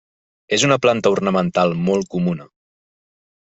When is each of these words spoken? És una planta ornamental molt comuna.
És 0.57 0.63
una 0.67 0.77
planta 0.85 1.11
ornamental 1.17 1.77
molt 1.91 2.11
comuna. 2.17 2.51